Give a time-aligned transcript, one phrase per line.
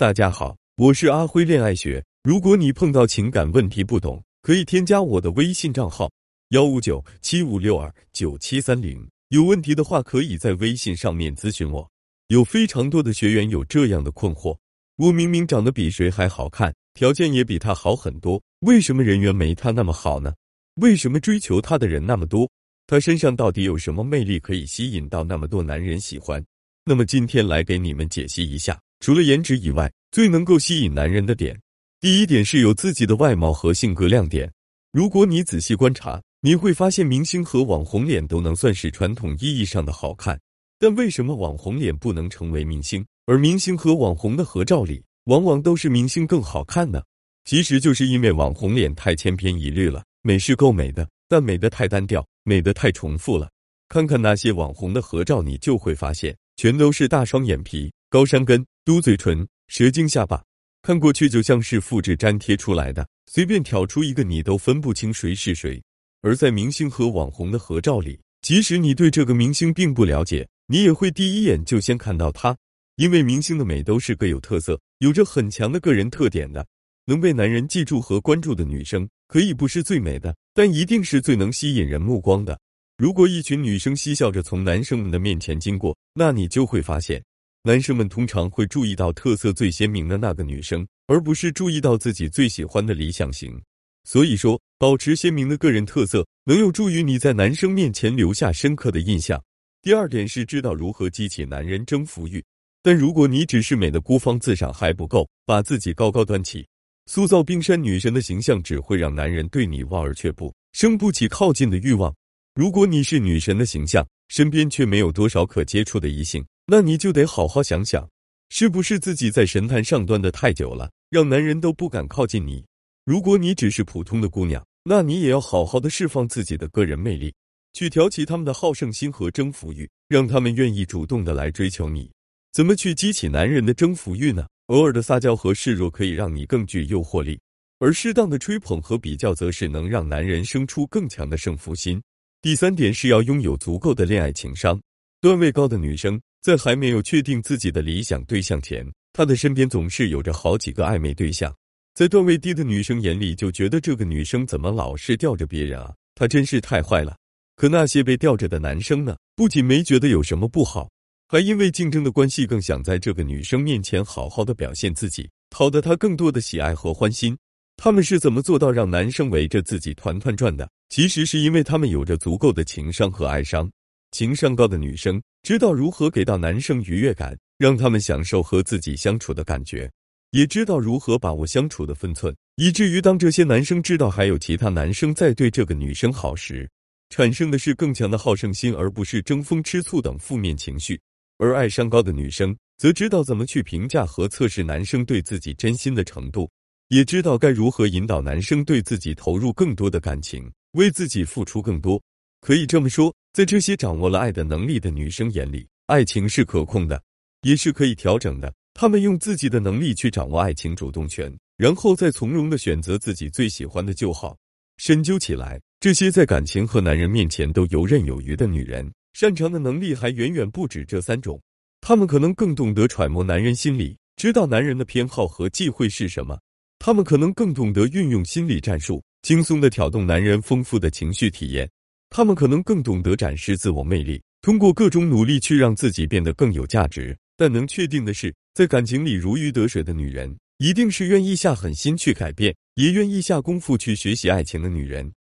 [0.00, 2.02] 大家好，我是阿辉恋爱学。
[2.22, 6.10] 如果你碰到情感问题不懂，可以添加我的微信账号
[6.52, 9.06] 幺五九七五六二九七三零。
[9.28, 11.86] 有问题的话，可以在微信上面咨询我。
[12.28, 14.56] 有非常多的学员有这样的困惑：
[14.96, 20.32] 我明明长得比谁还好看，条件也比他好很多，为什么人缘没他那么好呢？
[20.76, 22.50] 为什么追求他的人那么多？
[22.86, 26.42] 他身上到底有什么魅力可以吸引到那么多男人喜欢？
[26.86, 28.80] 那么今天来给你们解析一下。
[29.00, 31.58] 除了颜值以外，最能够吸引男人的点，
[32.00, 34.52] 第一点是有自己的外貌和性格亮点。
[34.92, 40.38] 如果你仔细观察，你会发现明星和网红脸都能算是传统意义上的好看，
[40.78, 47.00] 但为什么网红脸不能成为明星，而明星和网红的合照里往往都是明星更好看呢？
[47.46, 53.48] 其实就是因为网红脸太千篇一律了，美是够美的，但美的太单调，美的太重复了。
[53.88, 58.62] 看看那些网红的合照，你就会发现，全都是大双眼皮、高山根。
[58.90, 60.42] 嘟嘴唇、蛇精下巴，
[60.82, 65.80] 看过去就像是复制粘贴出来的，随便挑出一个你都分不清谁是谁。
[66.22, 72.56] 而在明星和网红的合照里，即使你对这个明星并不了解，你也会第一眼就先看到他，
[72.96, 76.66] 因为明星的美都是各有特色，有着很强的个人特点的。
[77.04, 82.58] 能被男人记住和关注的女生，可以不是最美的，但一定是最能吸引人目光的。
[82.98, 87.22] 如果一群女生嬉笑着从男生们的面前经过，那你就会发现。
[87.62, 93.60] 男生们通常会注意到特色最鲜明的那个女生，而不是注意到自己最喜欢的理想型。
[94.04, 99.38] 所以说，保持鲜明的个人特色，能有助于你在男生面前留下深刻的印象。
[99.82, 102.42] 第二点是知道如何激起男人征服欲。
[102.82, 106.66] 但如果你只是美的孤芳自赏还不够，把自己高高端起，
[107.04, 112.14] 塑造冰山女神的形象，只会让男人对你望而却步，生不起靠近的欲望。
[112.54, 116.46] 如果你是女神的形象，身边却没有多少可接触的异性。
[116.66, 118.08] 那你就得好好想想，
[118.48, 122.64] 是不是自己在神坛上端的太久了，让男人都不敢靠近你？
[123.04, 127.34] 如果你只是普通的姑娘，那你也要好好的释放自己的个人魅力，
[127.72, 132.08] 去挑起他们的好胜心和征服欲，让他们愿意主动的来追求你。
[132.52, 134.46] 怎么去激起男人的征服欲呢？
[134.66, 137.40] 偶尔的撒娇和示弱可以让你更具诱惑力，
[137.80, 142.00] 而适当的吹捧和比较则是能让男人生出更强的胜负心。
[142.42, 144.80] 第三点是要拥有足够的恋爱情商，
[145.20, 146.18] 段位高的女生。
[146.40, 151.54] 在还没有确定自己的理想对象前，她的身边总是有着好几个暧昧对象。
[151.94, 155.92] 在段位低的女生眼里，就觉得这个女生怎么老是吊着别人啊？
[156.14, 157.14] 她真是太坏了。
[157.56, 159.14] 可那些被吊着的男生呢？
[159.36, 160.88] 不仅没觉得有什么不好，
[161.28, 167.36] 还因为竞争的关系，更想在这个女生面前好好的表现自己，讨得她更多的喜爱和欢心。
[167.82, 170.70] 他们是怎么做到让男生围着自己团团转的？
[170.90, 173.70] 其实是因为他们有着足够的情商和爱商。
[174.10, 179.90] 情商高的女生知道如何给到男生愉悦感，让他们享受和自己相处的感觉，
[180.32, 186.68] 也知道如何把握相处的分寸，以至于当这些男生知道还有其他男生在对这个女生好时，
[187.08, 191.00] 产生的是更强的好胜心，而不是争风吃醋等负面情绪。
[191.38, 196.50] 而爱商高的女生则知道怎么去评价和测试男生对自己真心的程度，
[196.90, 202.02] 也知道该如何引导男生对自己投入更多的感情，为自己付出更多。
[202.40, 207.00] 可以这么说，在这些掌握了爱的能力的女生眼里，爱情是可控的，
[207.42, 208.52] 也是可以调整的。
[208.74, 214.36] 她们用自己的能力去掌握爱情主动权，然后再从容的选择自己最喜欢的就好。
[214.78, 221.40] 深究起来，这些在感情和男人面前都游刃有余的女人，擅长的能力还远远不止这三种。
[221.80, 226.36] 她们可能更懂得揣摩男人心理，知道男人的偏好和忌讳是什么；
[226.82, 231.70] 他们可能更懂得运用心理战术，轻松的挑动男人丰富的情绪体验。
[232.08, 237.14] 他们可能更懂得展示自我魅力，通过各种努力去让自己变得更有价值。
[237.36, 245.12] 但能确定的是，在感情里如鱼得水的女人，一定是愿意下狠心去改变，也愿意下功夫去学习爱情的女人。